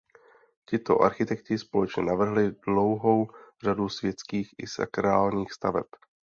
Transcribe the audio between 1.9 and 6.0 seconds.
navrhli dlouhou řadu světských i sakrálních staveb.